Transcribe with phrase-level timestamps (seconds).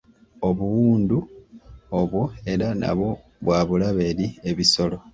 [0.47, 1.17] Obuwundu
[1.99, 2.21] obwo
[2.53, 3.09] era nabwo
[3.43, 4.97] bwa bulabe eri ebisolo.